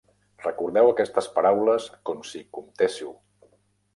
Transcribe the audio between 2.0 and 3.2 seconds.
com si comptéssiu.